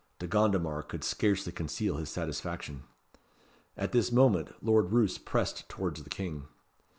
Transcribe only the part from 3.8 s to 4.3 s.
this